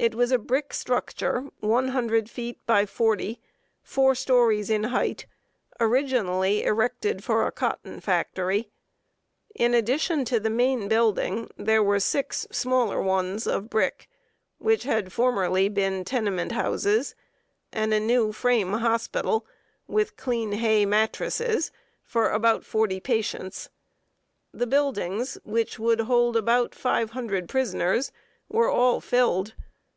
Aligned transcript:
It 0.00 0.14
was 0.14 0.30
a 0.30 0.38
brick 0.38 0.72
structure, 0.74 1.48
one 1.58 1.88
hundred 1.88 2.30
feet 2.30 2.60
by 2.66 2.86
forty, 2.86 3.40
four 3.82 4.14
stories 4.14 4.70
in 4.70 4.84
hight, 4.84 5.26
originally 5.80 6.62
erected 6.62 7.24
for 7.24 7.44
a 7.44 7.50
cotton 7.50 7.98
factory. 7.98 8.70
In 9.56 9.74
addition 9.74 10.24
to 10.26 10.38
the 10.38 10.50
main 10.50 10.86
building, 10.86 11.50
there 11.56 11.82
were 11.82 11.98
six 11.98 12.46
smaller 12.52 13.02
ones 13.02 13.48
of 13.48 13.68
brick, 13.68 14.08
which 14.58 14.84
had 14.84 15.12
formerly 15.12 15.68
been 15.68 16.04
tenement 16.04 16.52
houses; 16.52 17.16
and 17.72 17.92
a 17.92 17.98
new 17.98 18.30
frame 18.30 18.74
hospital, 18.74 19.46
with 19.88 20.16
clean 20.16 20.52
hay 20.52 20.86
mattresses 20.86 21.72
for 22.04 22.38
forty 22.62 23.00
patients. 23.00 23.68
The 24.52 24.68
buildings, 24.68 25.38
which 25.42 25.76
would 25.80 26.02
hold 26.02 26.36
about 26.36 26.72
five 26.72 27.10
hundred 27.10 27.48
prisoners, 27.48 28.12
were 28.48 28.68
all 28.68 29.00
filled. 29.00 29.54